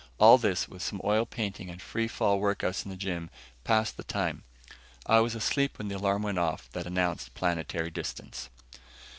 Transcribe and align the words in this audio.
All 0.17 0.39
this, 0.39 0.67
with 0.67 0.81
some 0.81 0.99
oil 1.03 1.27
painting 1.27 1.69
and 1.69 1.79
free 1.79 2.07
fall 2.07 2.39
workouts 2.39 2.83
in 2.83 2.89
the 2.89 2.97
gym, 2.97 3.29
passed 3.63 3.97
the 3.97 4.03
time. 4.03 4.41
I 5.05 5.19
was 5.19 5.35
asleep 5.35 5.77
when 5.77 5.89
the 5.89 5.95
alarm 5.97 6.23
went 6.23 6.39
off 6.39 6.71
that 6.71 6.87
announced 6.87 7.35
planetary 7.35 7.91
distance. 7.91 8.49